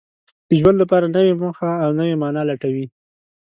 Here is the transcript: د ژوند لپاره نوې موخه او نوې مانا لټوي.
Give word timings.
د 0.47 0.49
ژوند 0.59 0.77
لپاره 0.79 1.05
نوې 1.15 1.33
موخه 1.41 1.69
او 1.83 1.89
نوې 1.99 2.15
مانا 2.21 2.41
لټوي. 2.49 2.85